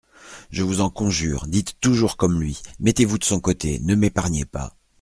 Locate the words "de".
3.19-3.23